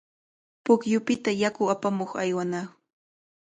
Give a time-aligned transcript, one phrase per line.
[0.63, 2.69] Pukyupita yaku apamuq aywanaq.